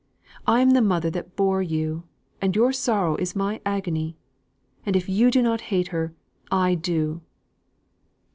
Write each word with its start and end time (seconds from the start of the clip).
I 0.47 0.61
am 0.61 0.71
the 0.71 0.81
mother 0.81 1.11
that 1.11 1.35
bore 1.35 1.61
you, 1.61 2.05
and 2.41 2.55
your 2.55 2.73
sorrow 2.73 3.15
is 3.17 3.35
my 3.35 3.61
agony; 3.67 4.17
and 4.83 4.95
if 4.95 5.07
you 5.07 5.29
don't 5.29 5.61
hate 5.61 5.89
her, 5.89 6.15
I 6.49 6.73
do." 6.73 7.21